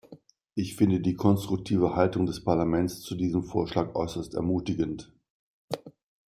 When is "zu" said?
3.01-3.13